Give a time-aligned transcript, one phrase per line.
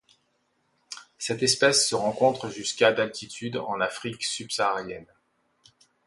[1.19, 5.05] Cette espèce se rencontre jusqu'à d'altitude en Afrique subsaharienne.